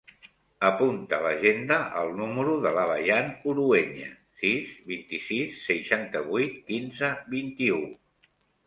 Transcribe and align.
Apunta 0.69 1.17
a 1.17 1.25
l'agenda 1.25 1.77
el 1.99 2.09
número 2.21 2.55
de 2.65 2.71
la 2.77 2.85
Bayan 2.93 3.31
Urueña: 3.53 4.11
sis, 4.41 4.75
vint-i-sis, 4.95 5.63
seixanta-vuit, 5.69 6.61
quinze, 6.73 7.17
vint-i-u. 7.39 7.81